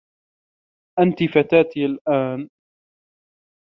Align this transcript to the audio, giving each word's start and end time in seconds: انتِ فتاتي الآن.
انتِ 0.99 1.23
فتاتي 1.23 1.85
الآن. 1.85 2.49